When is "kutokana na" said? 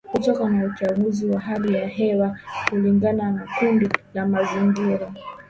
0.11-0.65